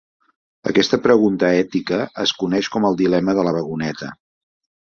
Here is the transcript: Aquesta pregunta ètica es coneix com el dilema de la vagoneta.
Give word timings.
Aquesta 0.71 0.97
pregunta 1.03 1.51
ètica 1.59 2.01
es 2.25 2.35
coneix 2.45 2.71
com 2.77 2.89
el 2.91 2.99
dilema 3.03 3.39
de 3.41 3.47
la 3.49 3.55
vagoneta. 3.59 4.11